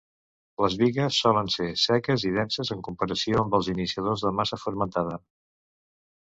Les 0.63 0.75
"bigas" 0.83 1.19
solen 1.25 1.51
ser 1.55 1.67
seques 1.81 2.25
i 2.29 2.31
denses 2.37 2.71
en 2.77 2.81
comparació 2.89 3.43
amb 3.43 3.59
els 3.59 3.71
iniciadors 3.75 4.25
de 4.29 4.33
massa 4.41 4.61
fermentada. 4.65 5.21